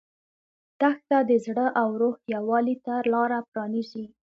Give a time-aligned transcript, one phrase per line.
[0.79, 4.05] دښته د زړه او روح یووالي ته لاره پرانیزي.